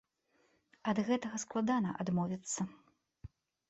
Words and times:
Ад 0.93 0.97
гэтага 1.11 1.43
складана 1.45 1.95
адмовіцца. 2.07 2.61